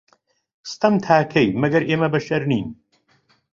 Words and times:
ستەم 0.71 0.95
تا 1.05 1.17
کەی، 1.33 1.47
مەگەر 1.61 1.83
ئێمە 1.89 2.07
بەشەر 2.13 2.41
نین 2.51 2.67